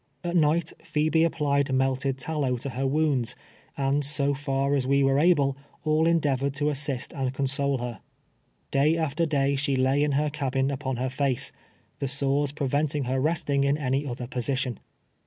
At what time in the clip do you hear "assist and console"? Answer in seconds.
6.71-7.77